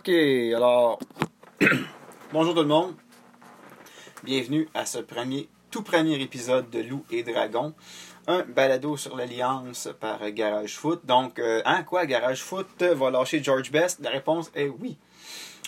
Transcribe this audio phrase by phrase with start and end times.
[0.00, 0.98] Ok, alors,
[2.32, 2.94] bonjour tout le monde.
[4.24, 7.74] Bienvenue à ce premier, tout premier épisode de Loup et Dragon.
[8.26, 11.04] Un balado sur l'Alliance par Garage Foot.
[11.04, 14.00] Donc, euh, hein, quoi, Garage Foot va lâcher George Best?
[14.00, 14.96] La réponse est oui.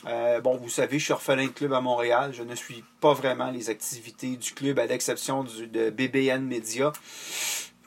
[0.07, 2.33] Euh, bon, vous savez, je suis orphelin de club à Montréal.
[2.33, 6.91] Je ne suis pas vraiment les activités du club, à l'exception de BBN Media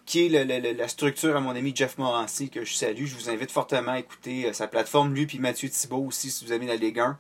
[0.05, 3.05] qui est la structure à mon ami Jeff Morancy, que je salue.
[3.05, 6.45] Je vous invite fortement à écouter euh, sa plateforme, lui puis Mathieu Thibault aussi, si
[6.45, 7.17] vous avez la Ligue 1.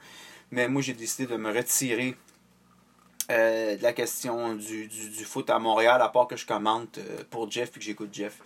[0.51, 2.15] Mais moi, j'ai décidé de me retirer
[3.31, 4.87] euh, de la question du,
[5.25, 8.39] foot à Montréal, à part que je commente euh, pour Jeff et que j'écoute Jeff.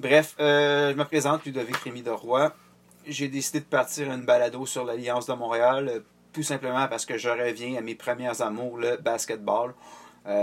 [0.00, 2.54] Bref, je me présente, Ludovic Rémy de Roy.
[3.06, 6.02] J'ai décidé de partir une balado sur l'Alliance de Montréal,
[6.32, 9.74] tout simplement parce que je reviens à mes premières amours, le basketball.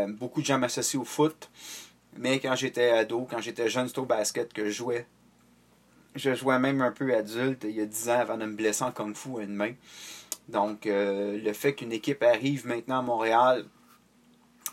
[0.10, 1.50] beaucoup de gens m'associent au foot.
[2.20, 5.08] Mais quand j'étais ado, quand j'étais jeune, c'était au basket que je jouais.
[6.16, 8.84] Je jouais même un peu adulte, il y a 10 ans, avant de me blesser
[8.84, 9.72] en kung fu à une main.
[10.50, 13.66] Donc, euh, le fait qu'une équipe arrive maintenant à Montréal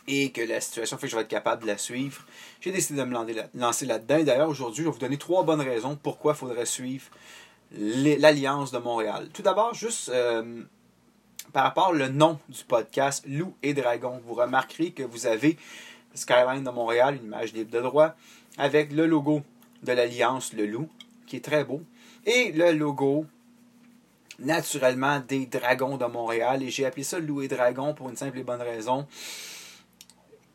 [0.09, 2.25] et que la situation fait que je vais être capable de la suivre,
[2.61, 3.15] j'ai décidé de me
[3.55, 4.25] lancer là-dedans.
[4.25, 7.07] D'ailleurs, aujourd'hui, je vais vous donner trois bonnes raisons pourquoi il faudrait suivre
[7.71, 9.29] l'Alliance de Montréal.
[9.33, 10.65] Tout d'abord, juste euh,
[11.53, 14.21] par rapport au nom du podcast, Loup et Dragon.
[14.27, 15.57] Vous remarquerez que vous avez
[16.17, 18.15] Skyline de Montréal, une image libre de droit,
[18.59, 19.43] avec le logo
[19.83, 20.89] de l'Alliance, le loup,
[21.27, 21.83] qui est très beau,
[22.25, 23.27] et le logo
[24.39, 26.63] naturellement des Dragons de Montréal.
[26.63, 29.07] Et j'ai appelé ça Loup et Dragon pour une simple et bonne raison.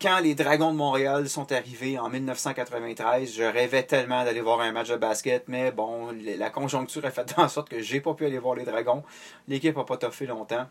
[0.00, 4.72] Quand les Dragons de Montréal sont arrivés en 1993, je rêvais tellement d'aller voir un
[4.72, 8.26] match de basket, mais bon, la conjoncture a fait en sorte que j'ai pas pu
[8.26, 9.04] aller voir les Dragons.
[9.46, 10.66] L'équipe n'a pas toffé longtemps.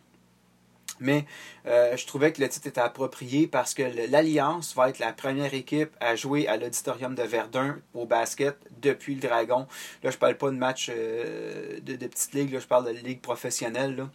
[1.02, 1.26] Mais
[1.66, 5.54] euh, je trouvais que le titre était approprié parce que l'Alliance va être la première
[5.54, 9.68] équipe à jouer à l'auditorium de Verdun au basket depuis le Dragon.
[10.04, 12.92] Là, je parle pas de match euh, de, de, petite ligue, là, je parle de
[12.92, 14.08] ligue professionnelle.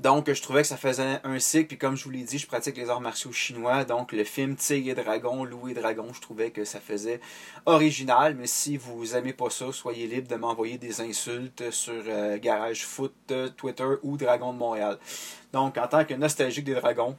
[0.00, 1.66] Donc, je trouvais que ça faisait un cycle.
[1.66, 3.84] Puis, comme je vous l'ai dit, je pratique les arts martiaux chinois.
[3.84, 7.20] Donc, le film Tigre et Dragon, Loup et Dragon, je trouvais que ça faisait
[7.66, 8.34] original.
[8.34, 12.86] Mais si vous aimez pas ça, soyez libre de m'envoyer des insultes sur euh, Garage
[12.86, 14.98] Foot, euh, Twitter ou Dragon de Montréal.
[15.52, 17.14] Donc, en tant que nostalgique des dragons,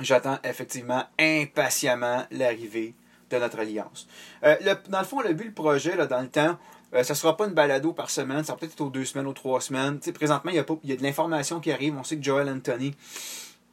[0.00, 2.94] j'attends effectivement impatiemment l'arrivée
[3.28, 4.08] de notre alliance.
[4.44, 4.56] Euh,
[4.88, 6.58] dans le fond, le but, le projet, dans le temps,
[6.94, 9.04] euh, ça ne sera pas une balado par semaine, ça va peut-être être aux deux
[9.04, 10.00] semaines, aux trois semaines.
[10.14, 11.96] présentement, il y, a y a de l'information qui arrive.
[11.96, 12.94] On sait que Joel Anthony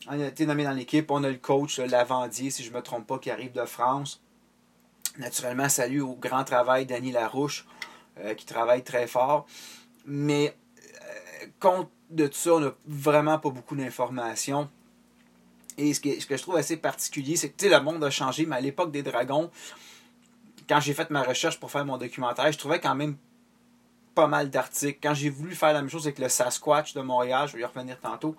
[0.07, 1.09] a été nommé dans l'équipe.
[1.09, 4.21] On a le coach, Lavandier, si je ne me trompe pas, qui arrive de France.
[5.17, 7.65] Naturellement, salut au grand travail d'Annie Larouche,
[8.19, 9.45] euh, qui travaille très fort.
[10.05, 14.69] Mais euh, compte de tout ça, on n'a vraiment pas beaucoup d'informations.
[15.77, 18.45] Et ce que, ce que je trouve assez particulier, c'est que le monde a changé,
[18.45, 19.49] mais à l'époque des dragons,
[20.67, 23.17] quand j'ai fait ma recherche pour faire mon documentaire, je trouvais quand même
[24.15, 24.99] pas mal d'articles.
[25.01, 27.65] Quand j'ai voulu faire la même chose avec le Sasquatch de Montréal, je vais y
[27.65, 28.35] revenir tantôt,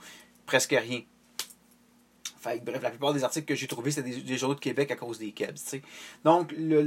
[0.46, 1.02] presque rien.
[2.38, 4.96] Fait, bref, la plupart des articles que j'ai trouvés, c'était des, journaux de Québec à
[4.96, 5.80] cause des Kebs.
[6.24, 6.82] Donc, le,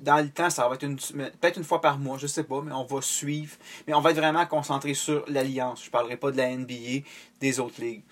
[0.00, 2.72] dans le temps, ça va être peut-être une fois par mois, je sais pas, mais
[2.72, 3.56] on va suivre.
[3.86, 5.84] Mais on va être vraiment concentré sur l'Alliance.
[5.84, 7.04] Je parlerai pas de la NBA,
[7.40, 8.02] des autres ligues.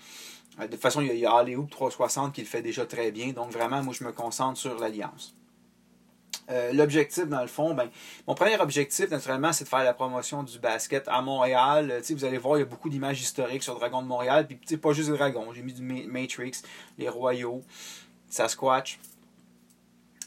[0.59, 3.31] Euh, de toute façon, il y a Hollywood 360 qui le fait déjà très bien.
[3.31, 5.35] Donc vraiment, moi, je me concentre sur l'Alliance.
[6.51, 7.89] Euh, l'objectif, dans le fond, ben,
[8.27, 11.89] mon premier objectif, naturellement, c'est de faire la promotion du basket à Montréal.
[11.91, 14.47] Euh, vous allez voir, il y a beaucoup d'images historiques sur Dragon de Montréal.
[14.47, 15.51] Puis, pas juste des dragons.
[15.53, 16.61] J'ai mis du Matrix,
[16.97, 17.63] les Royaux,
[18.29, 18.99] Sasquatch.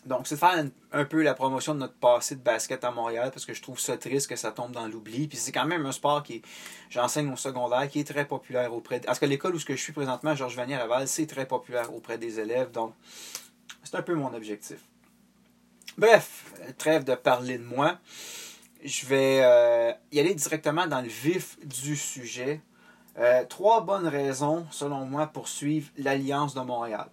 [0.07, 3.45] Donc, c'est faire un, peu la promotion de notre passé de basket à Montréal parce
[3.45, 5.29] que je trouve ça triste que ça tombe dans l'oubli.
[5.29, 6.43] Puis c'est quand même un sport qui
[6.91, 9.01] j'enseigne au secondaire, qui est très populaire auprès.
[9.01, 12.41] Parce que l'école où je suis présentement, Georges Vanier à c'est très populaire auprès des
[12.41, 12.71] élèves.
[12.71, 12.95] Donc,
[13.83, 14.79] c'est un peu mon objectif.
[15.97, 17.99] Bref, trêve de parler de moi.
[18.85, 22.61] Je vais euh, y aller directement dans le vif du sujet.
[23.19, 27.09] Euh, trois bonnes raisons, selon moi, pour suivre l'Alliance de Montréal.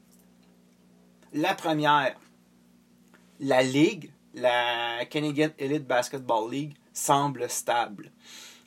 [1.34, 2.16] La première,
[3.40, 8.12] la Ligue, la Canadian Elite Basketball League, semble stable.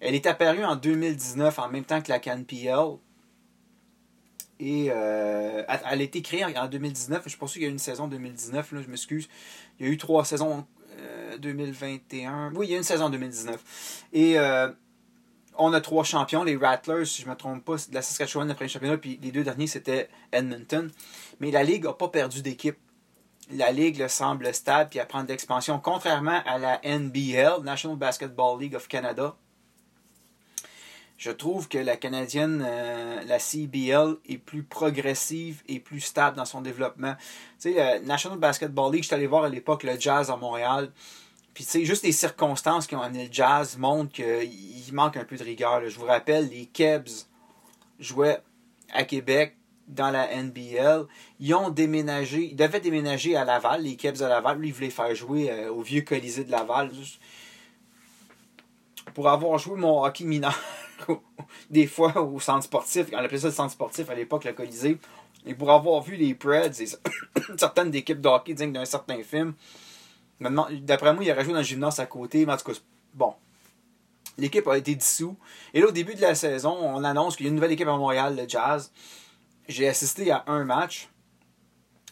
[0.00, 2.98] Elle est apparue en 2019 en même temps que la CanPL.
[4.60, 7.25] Et euh, elle a été créée en 2019.
[7.26, 9.28] Je pense qu'il y a eu une saison 2019, là, je m'excuse.
[9.78, 10.66] Il y a eu trois saisons
[11.38, 12.32] 2021.
[12.32, 14.04] Euh, oui, il y a une saison 2019.
[14.12, 14.70] Et euh,
[15.56, 18.54] on a trois champions, les Rattlers, si je ne me trompe pas, la Saskatchewan, le
[18.54, 20.90] premier championnat, puis les deux derniers, c'était Edmonton.
[21.40, 22.78] Mais la Ligue n'a pas perdu d'équipe
[23.50, 28.74] la Ligue semble stable et à prendre d'expansion, contrairement à la NBL, National Basketball League
[28.74, 29.34] of Canada.
[31.16, 36.44] Je trouve que la canadienne, euh, la CBL, est plus progressive et plus stable dans
[36.44, 37.16] son développement.
[37.60, 40.36] Tu sais, la National Basketball League, je suis allé voir à l'époque le Jazz à
[40.36, 40.92] Montréal.
[41.54, 45.24] Puis, tu sais, juste les circonstances qui ont amené le jazz montrent qu'il manque un
[45.24, 45.82] peu de rigueur.
[45.88, 47.26] Je vous rappelle, les Kebs
[47.98, 48.40] jouaient
[48.92, 49.56] à Québec
[49.88, 51.06] dans la NBL.
[51.40, 54.58] Ils ont déménagé, ils devaient déménager à Laval, les Kebs de Laval.
[54.58, 56.90] Lui, il voulait faire jouer euh, au vieux Colisée de Laval.
[59.14, 60.58] Pour avoir joué mon hockey mineur,
[61.70, 64.99] des fois au centre sportif, on appelait ça le centre sportif à l'époque, le Colisée,
[65.46, 66.87] et pour avoir vu les Preds et
[67.56, 69.55] certaines équipes de hockey dignes d'un certain film,
[70.40, 72.79] d'après moi, il aurait joué dans le gymnase à côté, mais en tout cas,
[73.14, 73.35] bon.
[74.37, 75.37] L'équipe a été dissous.
[75.75, 77.88] Et là, au début de la saison, on annonce qu'il y a une nouvelle équipe
[77.88, 78.93] à Montréal, le Jazz
[79.68, 81.08] j'ai assisté à un match.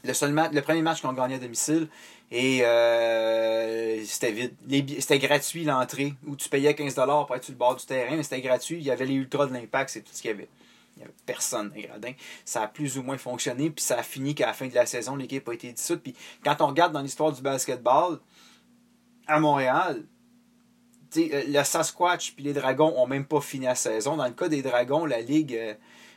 [0.04, 1.88] Le, seul le premier match qu'on gagnait à domicile.
[2.30, 4.52] Et euh, c'était.
[4.98, 8.22] C'était gratuit l'entrée, où tu payais 15$ pour être sur le bord du terrain, mais
[8.22, 8.76] c'était gratuit.
[8.76, 10.48] Il y avait les ultras de l'impact, c'est tout ce qu'il y avait.
[10.96, 12.12] Il n'y avait personne dans gradins.
[12.44, 14.86] Ça a plus ou moins fonctionné, puis ça a fini qu'à la fin de la
[14.86, 16.02] saison, l'équipe a été dissoute.
[16.02, 18.18] Puis quand on regarde dans l'histoire du basketball,
[19.26, 20.04] à Montréal,
[21.16, 24.16] euh, le Sasquatch puis les Dragons ont même pas fini la saison.
[24.16, 25.76] Dans le cas des Dragons, la Ligue.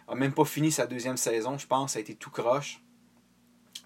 [0.09, 1.93] A même pas fini sa deuxième saison, je pense.
[1.93, 2.81] Ça a été tout croche.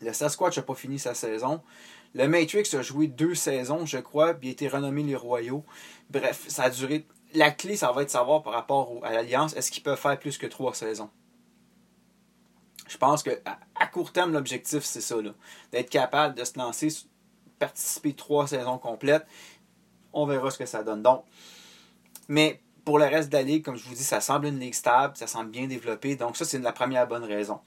[0.01, 1.61] Le Sasquatch n'a pas fini sa saison.
[2.13, 5.65] Le Matrix a joué deux saisons, je crois, puis a été renommé les Royaux.
[6.09, 7.07] Bref, ça a duré.
[7.33, 10.19] La clé, ça va être de savoir par rapport à l'Alliance, est-ce qu'ils peuvent faire
[10.19, 11.09] plus que trois saisons?
[12.87, 13.31] Je pense que
[13.75, 15.15] à, court terme, l'objectif, c'est ça,
[15.71, 16.89] d'être capable de se lancer,
[17.57, 19.25] participer trois saisons complètes.
[20.11, 21.01] On verra ce que ça donne.
[21.01, 21.25] Donc,
[22.27, 24.73] mais pour le reste de la ligue, comme je vous dis, ça semble une ligue
[24.73, 26.15] stable, ça semble bien développé.
[26.15, 27.59] Donc ça, c'est la première bonne raison.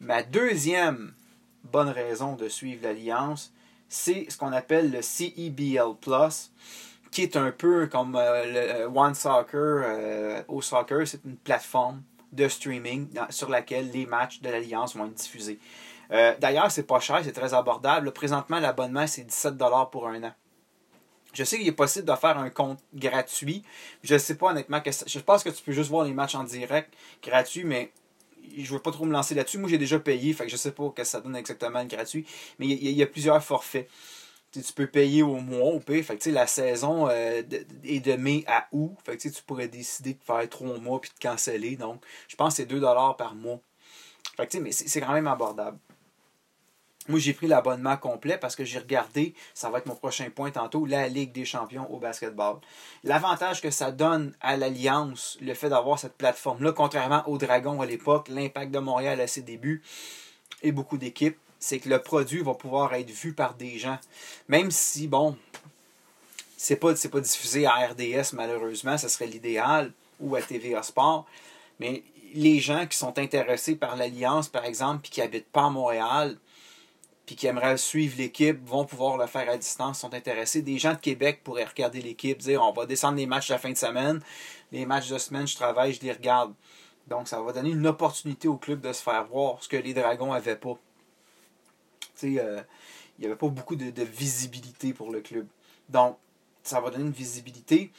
[0.00, 1.14] Ma deuxième
[1.64, 3.52] bonne raison de suivre l'Alliance,
[3.88, 6.50] c'est ce qu'on appelle le CEBL Plus,
[7.10, 11.06] qui est un peu comme euh, le euh, One Soccer euh, au soccer.
[11.06, 12.02] C'est une plateforme
[12.32, 15.58] de streaming sur laquelle les matchs de l'Alliance vont être diffusés.
[16.40, 18.12] D'ailleurs, c'est pas cher, c'est très abordable.
[18.12, 20.32] présentement, l'abonnement, c'est 17$ pour un an.
[21.32, 23.62] Je sais qu'il est possible de faire un compte gratuit.
[24.02, 26.34] Je ne sais pas honnêtement que je pense que tu peux juste voir les matchs
[26.34, 26.92] en direct
[27.22, 27.90] gratuit, mais
[28.56, 29.58] je ne veux pas trop me lancer là-dessus.
[29.58, 32.26] Moi, j'ai déjà payé, fait que je sais pas que ça donne exactement gratuit.
[32.58, 33.88] Mais il y, a plusieurs forfaits.
[34.52, 36.04] tu peux payer au mois au pire.
[36.04, 37.42] Fait que, la saison euh,
[37.84, 38.96] est de mai à août.
[39.04, 41.76] Fait que, tu pourrais décider de faire trois mois puis de canceller.
[41.76, 43.60] Donc, je pense que c'est 2$ par mois.
[44.36, 45.78] Fait que, mais c'est quand même abordable.
[47.12, 50.50] Moi, j'ai pris l'abonnement complet parce que j'ai regardé, ça va être mon prochain point
[50.50, 52.56] tantôt, la Ligue des champions au basketball.
[53.04, 57.84] L'avantage que ça donne à l'Alliance, le fait d'avoir cette plateforme-là, contrairement aux Dragons à
[57.84, 59.82] l'époque, l'Impact de Montréal à ses débuts
[60.62, 63.98] et beaucoup d'équipes, c'est que le produit va pouvoir être vu par des gens.
[64.48, 65.36] Même si, bon,
[66.56, 71.26] c'est pas, pas diffusé à RDS malheureusement, ce serait l'idéal, ou à TVA Sport,
[71.78, 75.68] mais les gens qui sont intéressés par l'Alliance, par exemple, puis qui habitent pas à
[75.68, 76.38] Montréal,
[77.34, 80.62] qui aimeraient suivre l'équipe vont pouvoir le faire à distance, sont intéressés.
[80.62, 83.70] Des gens de Québec pourraient regarder l'équipe, dire on va descendre les matchs la fin
[83.70, 84.20] de semaine,
[84.70, 86.54] les matchs de semaine, je travaille, je les regarde.
[87.08, 89.94] Donc ça va donner une opportunité au club de se faire voir, ce que les
[89.94, 90.78] Dragons n'avaient pas.
[92.16, 92.60] Tu sais, euh,
[93.18, 95.46] il n'y avait pas beaucoup de visibilité pour le club.
[95.88, 96.16] Donc,
[96.62, 97.92] ça va donner une visibilité.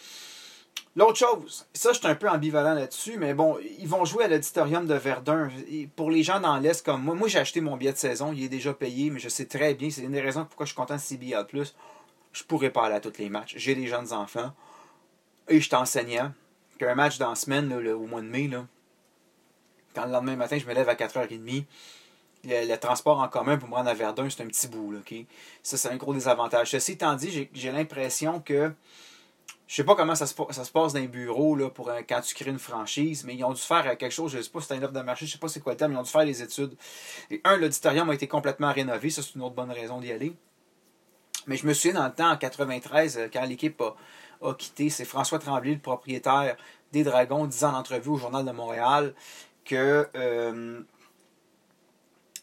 [0.95, 4.27] L'autre chose, ça, je suis un peu ambivalent là-dessus, mais bon, ils vont jouer à
[4.27, 5.49] l'auditorium de Verdun.
[5.95, 8.43] pour les gens dans l'Est comme moi, moi j'ai acheté mon billet de saison, il
[8.43, 10.77] est déjà payé, mais je sais très bien, c'est une des raisons pourquoi je suis
[10.77, 11.73] content de CBA Plus.
[12.31, 13.55] Je pourrais pas aller à tous les matchs.
[13.57, 14.53] J'ai des jeunes enfants.
[15.47, 16.31] Et je suis enseignant.
[16.79, 18.65] Qu'un match dans la semaine, au mois de mai, là,
[19.93, 21.65] quand le lendemain matin, je me lève à 4h30,
[22.45, 24.91] le, transport en commun pour me rendre à Verdun, c'est un petit bout.
[24.91, 25.00] Là,
[25.62, 26.71] Ça, c'est un gros désavantage.
[26.71, 28.71] Ceci étant dit, j'ai l'impression que
[29.74, 32.22] je sais pas comment ça se, ça se passe dans les bureaux là, pour quand
[32.22, 34.68] tu crées une franchise, mais ils ont dû faire quelque chose, je sais pas si
[34.68, 36.12] c'est une offre de marché, je sais pas c'est quoi le terme, ils ont dû
[36.12, 36.77] faire les études.
[37.32, 40.36] Et un, l'auditorium a été complètement rénové, ça c'est une autre bonne raison d'y aller.
[41.48, 45.06] Mais je me souviens dans le temps, en 93, euh, quand l'équipe a, quitté, c'est
[45.06, 46.56] François Tremblay, le propriétaire
[46.92, 49.15] des Dragons, disant en entrevue au Journal de Montréal
[49.65, 50.82] que euh,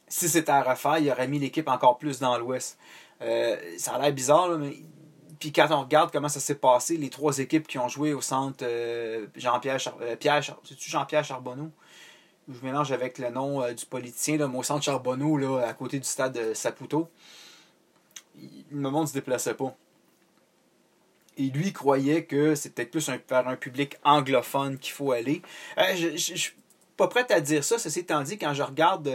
[0.09, 2.77] si c'était à refaire, il aurait mis l'équipe encore plus dans l'ouest.
[3.23, 4.83] Euh, ça a l'air bizarre, mais
[5.41, 8.21] puis quand on regarde comment ça s'est passé, les trois équipes qui ont joué au
[8.21, 10.15] centre euh, Jean-Pierre euh,
[10.79, 11.71] Jean-Pierre Charbonneau?
[12.47, 16.07] Je mélange avec le nom euh, du politicien, là, au centre Charbonneau, à côté du
[16.07, 17.09] stade Saputo.
[18.71, 19.75] Le monde ne se déplaçait pas.
[21.39, 25.41] Et lui croyait que c'était peut-être plus un, vers un public anglophone qu'il faut aller.
[25.79, 26.51] je,
[26.99, 27.79] pas prête à dire ça.
[27.79, 29.09] Ceci étant dit, quand je regarde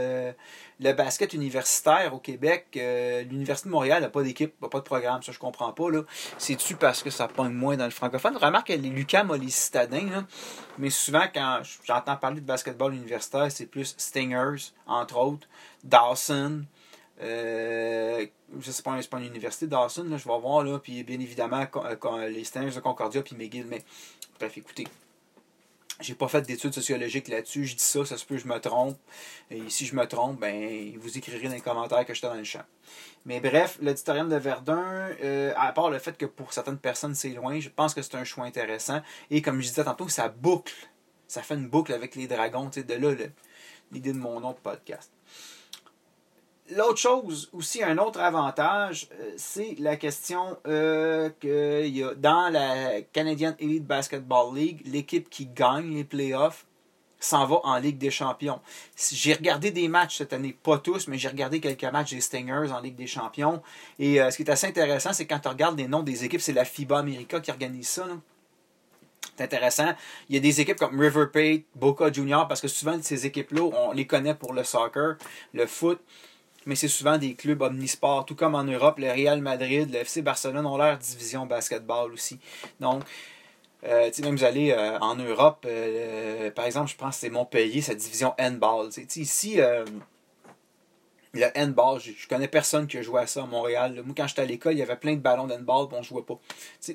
[0.79, 4.83] le basket universitaire au Québec, euh, l'Université de Montréal n'a pas d'équipe, n'a pas de
[4.83, 5.23] programme.
[5.23, 5.85] Ça, je comprends pas.
[6.37, 8.35] C'est-tu parce que ça pogne moins dans le francophone?
[8.37, 10.25] Remarque que Lucam a les citadins,
[10.77, 15.47] mais souvent, quand j'entends parler de basketball universitaire, c'est plus Stingers, entre autres,
[15.83, 16.65] Dawson,
[17.21, 18.25] Euh,
[18.59, 21.17] je sais pas, c'est pas une université, Dawson, là, je vais voir, là, puis bien
[21.17, 21.65] évidemment,
[22.27, 23.83] les Stangers de Concordia, puis McGill, mais
[24.37, 24.85] bref, écoutez,
[25.99, 28.59] j'ai pas fait d'études sociologiques là-dessus, je dis ça, ça se peut que je me
[28.59, 28.97] trompe,
[29.49, 32.43] et si je me trompe, ben, vous écrirez dans les commentaires que j'étais dans le
[32.43, 32.63] champ.
[33.25, 37.29] Mais bref, l'auditorium de Verdun, euh, à part le fait que pour certaines personnes c'est
[37.29, 40.73] loin, je pense que c'est un choix intéressant, et comme je disais tantôt, ça boucle,
[41.27, 43.15] ça fait une boucle avec les dragons, tu sais, de là
[43.91, 45.14] l'idée de mon autre podcast.
[46.71, 53.53] L'autre chose, aussi un autre avantage, euh, c'est la question euh, a dans la Canadian
[53.59, 56.65] Elite Basketball League, l'équipe qui gagne les playoffs
[57.19, 58.59] s'en va en Ligue des Champions.
[59.11, 62.71] J'ai regardé des matchs cette année, pas tous, mais j'ai regardé quelques matchs des Stingers
[62.71, 63.61] en Ligue des Champions.
[63.99, 66.41] Et euh, ce qui est assez intéressant, c'est quand tu regardes les noms des équipes,
[66.41, 68.07] c'est la FIBA America qui organise ça.
[69.37, 69.93] C'est intéressant.
[70.29, 73.61] Il y a des équipes comme River Plate, Boca Junior, parce que souvent ces équipes-là,
[73.61, 75.17] on les connaît pour le soccer,
[75.53, 76.01] le foot
[76.65, 80.21] mais c'est souvent des clubs omnisports, tout comme en Europe, le Real Madrid, le FC
[80.21, 82.39] Barcelone ont leur division basketball aussi.
[82.79, 83.03] Donc,
[83.83, 87.81] euh, même vous allez euh, en Europe, euh, par exemple, je pense que c'est Montpellier,
[87.81, 88.89] sa division handball.
[89.15, 89.59] ici,
[91.33, 94.01] le handball, je, je, connais personne qui a joué à ça à Montréal.
[94.03, 96.23] Moi, quand j'étais à l'école, il y avait plein de ballons d'handball, on ne jouait
[96.23, 96.39] pas.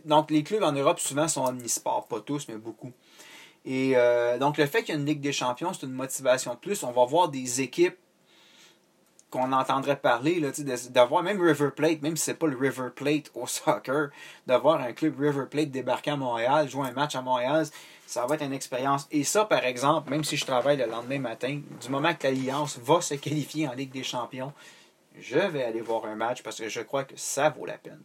[0.07, 2.09] donc, les clubs en Europe, souvent, sont omnisports.
[2.09, 2.93] Pas tous, mais beaucoup.
[3.65, 3.95] Et
[4.41, 6.83] donc, le fait qu'il y ait une Ligue des champions, c'est une motivation de plus.
[6.83, 7.99] On va voir des équipes
[9.31, 10.43] qu'on entendrait parler,
[10.91, 14.11] d'avoir même River Plate, même si c'est pas le River Plate au soccer,
[14.47, 17.67] d'avoir un club River Plate débarquer à Montréal, jouer un match à Montréal,
[18.07, 19.07] ça va être une expérience.
[19.13, 22.79] Et ça, par exemple, même si je travaille le lendemain matin, du moment que l'Alliance
[22.79, 24.53] va se qualifier en Ligue des Champions,
[25.19, 28.03] je vais aller voir un match parce que je crois que ça vaut la peine.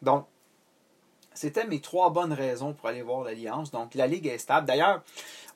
[0.00, 0.26] Donc,
[1.34, 3.70] c'était mes trois bonnes raisons pour aller voir l'Alliance.
[3.70, 4.66] Donc, la Ligue est stable.
[4.66, 5.02] D'ailleurs,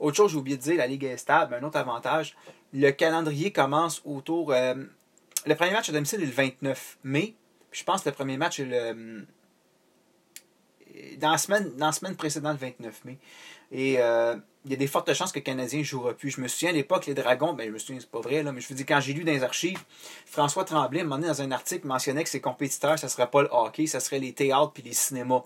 [0.00, 1.54] autre chose, j'ai oublié de dire, la Ligue est stable.
[1.54, 2.36] Un autre avantage,
[2.76, 4.52] le calendrier commence autour.
[4.52, 4.75] Euh,
[5.47, 7.35] le premier match à domicile est le 29 mai.
[7.73, 8.76] je pense que le premier match est le.
[8.76, 9.23] Euh,
[11.18, 13.18] dans la semaine, dans la semaine précédente, le 29 mai.
[13.73, 16.30] Et euh, il y a des fortes chances que le Canadien ne jouera plus.
[16.30, 18.61] Je me souviens à l'époque, les Dragons, ben, je me souviens, c'est pas vrai, mais
[18.61, 19.83] je vous dis, quand j'ai lu dans les archives,
[20.25, 23.49] François Tremblay, à dans un article, mentionnait que ses compétiteurs, ce ne serait pas le
[23.50, 25.45] hockey, ce serait les théâtres puis les cinémas.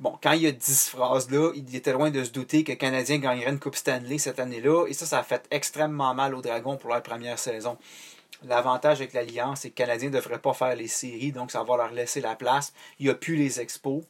[0.00, 2.78] Bon, quand il y a 10 phrases-là, il était loin de se douter que le
[2.78, 4.86] Canadien gagnerait une Coupe Stanley cette année-là.
[4.88, 7.76] Et ça, ça a fait extrêmement mal aux Dragons pour leur première saison.
[8.44, 11.62] L'avantage avec l'Alliance, c'est que le Canadien ne devrait pas faire les séries, donc ça
[11.62, 12.72] va leur laisser la place.
[12.98, 14.02] Il n'y a plus les expos.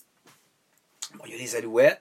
[1.14, 2.00] Bon, il y a les Alouettes.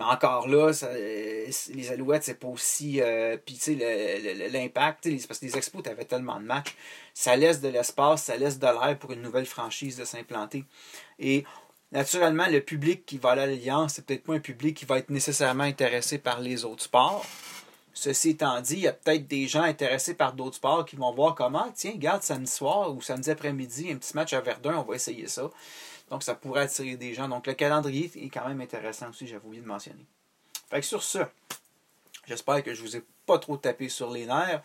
[0.00, 3.00] Mais encore là, les Alouettes, c'est pas aussi.
[3.00, 6.74] Euh, puis, tu sais, l'impact, parce que les expos, tu avais tellement de matchs.
[7.14, 10.64] Ça laisse de l'espace, ça laisse de l'air pour une nouvelle franchise de s'implanter.
[11.20, 11.44] Et
[11.92, 15.10] naturellement, le public qui va à l'Alliance, c'est peut-être pas un public qui va être
[15.10, 17.24] nécessairement intéressé par les autres sports.
[17.94, 21.12] Ceci étant dit, il y a peut-être des gens intéressés par d'autres sports qui vont
[21.12, 24.82] voir comment, tiens, garde samedi soir ou samedi après-midi, un petit match à Verdun, on
[24.82, 25.50] va essayer ça.
[26.10, 27.28] Donc, ça pourrait attirer des gens.
[27.28, 30.06] Donc, le calendrier est quand même intéressant aussi, j'avais oublié de mentionner.
[30.70, 31.18] Fait que sur ce,
[32.26, 34.62] j'espère que je vous ai pas trop tapé sur les nerfs.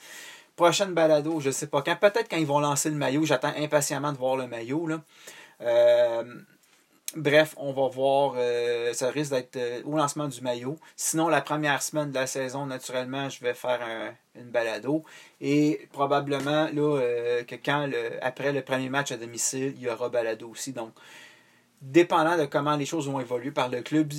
[0.56, 1.96] Prochaine balado, je sais pas quand.
[1.98, 3.26] Peut-être quand ils vont lancer le maillot.
[3.26, 4.88] J'attends impatiemment de voir le maillot.
[4.88, 5.02] Là.
[5.62, 6.24] Euh,
[7.16, 8.34] Bref, on va voir.
[8.36, 10.78] Euh, ça risque d'être euh, au lancement du maillot.
[10.98, 13.80] Sinon, la première semaine de la saison, naturellement, je vais faire
[14.36, 15.04] une balado.
[15.40, 17.90] Et probablement, là, euh, que quand,
[18.22, 20.74] après le premier match à domicile, il y aura balado aussi.
[20.74, 20.92] Donc,
[21.82, 24.12] dépendant de comment les choses vont évoluer par le club,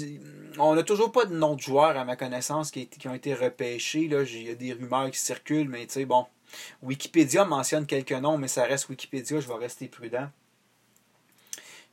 [0.58, 3.34] on n'a toujours pas de nom de joueurs, à ma connaissance, qui, qui ont été
[3.34, 4.08] repêchés.
[4.08, 6.26] Là, il y a des rumeurs qui circulent, mais tu sais, bon.
[6.82, 10.28] Wikipédia mentionne quelques noms, mais ça reste Wikipédia, je vais rester prudent.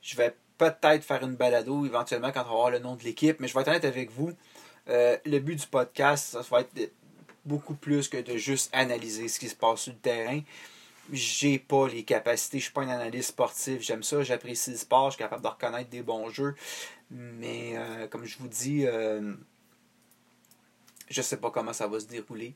[0.00, 3.48] Je vais peut-être faire une balado éventuellement quand on va le nom de l'équipe, mais
[3.48, 4.32] je vais être honnête avec vous.
[4.88, 6.92] Euh, le but du podcast, ça va être
[7.44, 10.40] beaucoup plus que de juste analyser ce qui se passe sur le terrain.
[11.12, 15.10] J'ai pas les capacités, je suis pas un analyste sportif, j'aime ça, j'apprécie le sport,
[15.10, 16.56] je suis capable de reconnaître des bons jeux,
[17.10, 19.34] mais euh, comme je vous dis, euh,
[21.08, 22.54] je sais pas comment ça va se dérouler.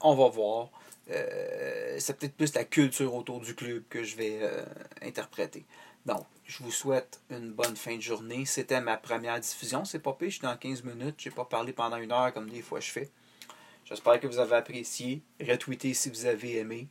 [0.00, 0.70] On va voir.
[1.06, 4.40] c'est peut-être plus la culture autour du club que je vais
[5.00, 5.64] interpréter.
[6.06, 8.44] Donc, je vous souhaite une bonne fin de journée.
[8.44, 9.84] C'était ma première diffusion.
[9.84, 11.16] C'est pas pire, je suis dans 15 minutes.
[11.18, 13.10] Je n'ai pas parlé pendant une heure comme des fois je fais.
[13.84, 15.22] J'espère que vous avez apprécié.
[15.40, 16.88] Retweetez si vous avez aimé.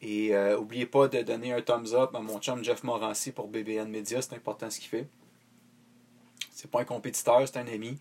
[0.00, 0.60] Et euh,
[0.90, 4.22] pas de donner un thumbs up à mon chum Jeff Morancy pour BBN Media.
[4.22, 5.08] C'est important ce qu'il fait.
[6.52, 7.98] C'est pas un compétiteur, c'est un ami.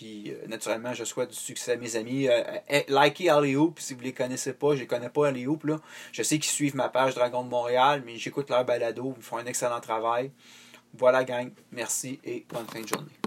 [0.00, 2.26] Puis, euh, naturellement, je souhaite du succès à mes amis.
[2.26, 2.42] Euh,
[2.72, 4.74] euh, likez Alley-Hoop si vous ne les connaissez pas.
[4.74, 5.66] Je les connais pas, Alley-Hoop.
[6.10, 9.12] Je sais qu'ils suivent ma page Dragon de Montréal, mais j'écoute leur balado.
[9.18, 10.30] Ils font un excellent travail.
[10.94, 11.50] Voilà, gang.
[11.70, 13.19] Merci et bonne fin de journée.